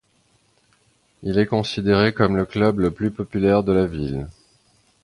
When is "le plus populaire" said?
2.79-3.61